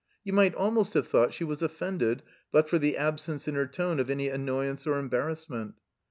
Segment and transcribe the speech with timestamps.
[0.23, 3.99] You might almost have thought she was offended but for the absence in her tone
[3.99, 5.75] of any annoyance or embarrassment.